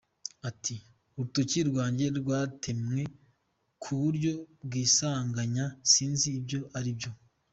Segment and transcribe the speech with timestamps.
[0.49, 0.75] Ati
[1.17, 3.01] “Urutoki rwanjye rwatemwe
[3.81, 4.33] ku buryo
[4.65, 7.11] bw’isanganya, sinzi ibyo ari byo.